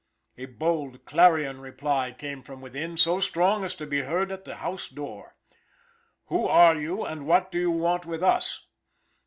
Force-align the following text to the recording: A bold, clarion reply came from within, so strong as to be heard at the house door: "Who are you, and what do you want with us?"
A 0.35 0.45
bold, 0.47 1.05
clarion 1.05 1.61
reply 1.61 2.11
came 2.11 2.41
from 2.41 2.59
within, 2.59 2.97
so 2.97 3.19
strong 3.19 3.63
as 3.63 3.75
to 3.75 3.85
be 3.85 4.01
heard 4.01 4.31
at 4.31 4.45
the 4.45 4.55
house 4.55 4.87
door: 4.87 5.35
"Who 6.25 6.47
are 6.47 6.75
you, 6.75 7.05
and 7.05 7.27
what 7.27 7.51
do 7.51 7.59
you 7.59 7.69
want 7.69 8.07
with 8.07 8.23
us?" 8.23 8.65